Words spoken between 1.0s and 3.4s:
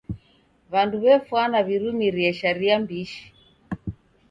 w'efwana w'irumirie sharia mbishi.